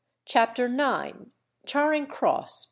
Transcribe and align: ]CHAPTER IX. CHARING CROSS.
]CHAPTER 0.25 0.65
IX. 0.65 1.27
CHARING 1.67 2.07
CROSS. 2.07 2.59